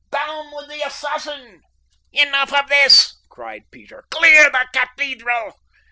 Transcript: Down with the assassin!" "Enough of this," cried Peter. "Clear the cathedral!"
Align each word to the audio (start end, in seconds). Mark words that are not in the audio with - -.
Down 0.11 0.51
with 0.55 0.67
the 0.67 0.81
assassin!" 0.81 1.61
"Enough 2.11 2.51
of 2.53 2.69
this," 2.69 3.19
cried 3.29 3.69
Peter. 3.69 4.03
"Clear 4.09 4.49
the 4.49 4.67
cathedral!" 4.73 5.53